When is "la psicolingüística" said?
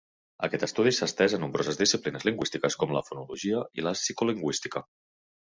3.91-4.85